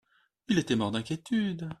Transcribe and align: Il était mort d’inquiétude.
Il 0.47 0.57
était 0.57 0.75
mort 0.75 0.89
d’inquiétude. 0.89 1.69